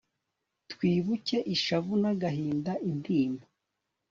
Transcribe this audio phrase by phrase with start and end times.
[0.71, 3.45] twibuke ishavu n'agahinda, intimba